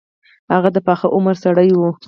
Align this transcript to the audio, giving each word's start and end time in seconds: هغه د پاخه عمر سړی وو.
هغه 0.53 0.69
د 0.75 0.77
پاخه 0.87 1.07
عمر 1.15 1.35
سړی 1.43 1.69
وو. 1.75 1.89